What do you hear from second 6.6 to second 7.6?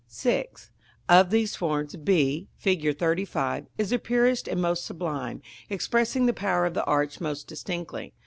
of the arch most